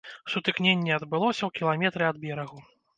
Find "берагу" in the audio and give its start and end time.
2.29-2.59